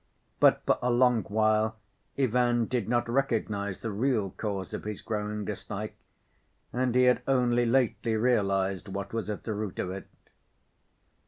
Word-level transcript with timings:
But 0.39 0.63
for 0.65 0.79
a 0.81 0.89
long 0.89 1.21
while 1.25 1.75
Ivan 2.17 2.65
did 2.65 2.89
not 2.89 3.07
recognize 3.07 3.81
the 3.81 3.91
real 3.91 4.31
cause 4.31 4.73
of 4.73 4.83
his 4.83 4.99
growing 4.99 5.45
dislike 5.45 5.95
and 6.73 6.95
he 6.95 7.03
had 7.03 7.21
only 7.27 7.67
lately 7.67 8.15
realized 8.15 8.87
what 8.87 9.13
was 9.13 9.29
at 9.29 9.43
the 9.43 9.53
root 9.53 9.77
of 9.77 9.91
it. 9.91 10.07